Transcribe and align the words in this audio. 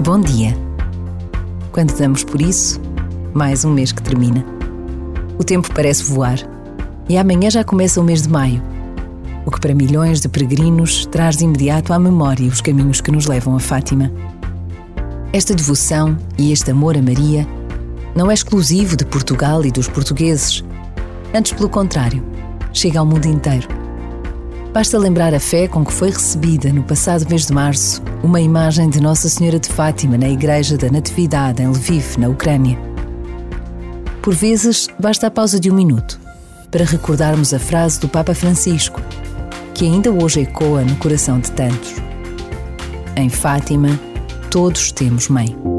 Bom 0.00 0.20
dia. 0.20 0.56
Quando 1.72 1.92
damos 1.98 2.22
por 2.22 2.40
isso, 2.40 2.80
mais 3.34 3.64
um 3.64 3.72
mês 3.72 3.90
que 3.90 4.00
termina. 4.00 4.44
O 5.36 5.42
tempo 5.42 5.68
parece 5.74 6.04
voar 6.04 6.38
e 7.08 7.18
amanhã 7.18 7.50
já 7.50 7.64
começa 7.64 8.00
o 8.00 8.04
mês 8.04 8.22
de 8.22 8.28
maio, 8.28 8.62
o 9.44 9.50
que 9.50 9.60
para 9.60 9.74
milhões 9.74 10.20
de 10.20 10.28
peregrinos 10.28 11.04
traz 11.06 11.36
de 11.36 11.44
imediato 11.44 11.92
à 11.92 11.98
memória 11.98 12.46
os 12.46 12.60
caminhos 12.60 13.00
que 13.00 13.10
nos 13.10 13.26
levam 13.26 13.56
a 13.56 13.60
Fátima. 13.60 14.12
Esta 15.32 15.52
devoção 15.52 16.16
e 16.38 16.52
este 16.52 16.70
amor 16.70 16.96
a 16.96 17.02
Maria 17.02 17.44
não 18.14 18.30
é 18.30 18.34
exclusivo 18.34 18.96
de 18.96 19.04
Portugal 19.04 19.64
e 19.64 19.72
dos 19.72 19.88
portugueses. 19.88 20.64
Antes, 21.34 21.52
pelo 21.52 21.68
contrário, 21.68 22.24
chega 22.72 23.00
ao 23.00 23.04
mundo 23.04 23.26
inteiro. 23.26 23.66
Basta 24.72 24.98
lembrar 24.98 25.34
a 25.34 25.40
fé 25.40 25.66
com 25.66 25.84
que 25.84 25.92
foi 25.92 26.10
recebida 26.10 26.72
no 26.72 26.82
passado 26.82 27.26
mês 27.28 27.46
de 27.46 27.52
março 27.52 28.02
uma 28.22 28.40
imagem 28.40 28.90
de 28.90 29.00
Nossa 29.00 29.28
Senhora 29.28 29.58
de 29.58 29.68
Fátima 29.68 30.18
na 30.18 30.28
Igreja 30.28 30.76
da 30.76 30.90
Natividade 30.90 31.62
em 31.62 31.68
Lviv, 31.68 32.18
na 32.18 32.28
Ucrânia. 32.28 32.78
Por 34.22 34.34
vezes, 34.34 34.88
basta 34.98 35.26
a 35.26 35.30
pausa 35.30 35.58
de 35.58 35.70
um 35.70 35.74
minuto 35.74 36.20
para 36.70 36.84
recordarmos 36.84 37.54
a 37.54 37.58
frase 37.58 37.98
do 37.98 38.08
Papa 38.08 38.34
Francisco, 38.34 39.00
que 39.72 39.86
ainda 39.86 40.12
hoje 40.12 40.42
ecoa 40.42 40.82
no 40.82 40.96
coração 40.96 41.40
de 41.40 41.50
tantos. 41.52 41.94
Em 43.16 43.30
Fátima, 43.30 43.98
todos 44.50 44.92
temos 44.92 45.28
mãe. 45.28 45.77